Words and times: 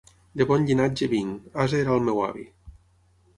De 0.39 0.45
bon 0.51 0.63
llinatge 0.69 1.09
vinc: 1.11 1.45
ase 1.65 1.83
era 1.85 1.93
el 1.99 2.03
meu 2.09 2.23
avi. 2.31 2.47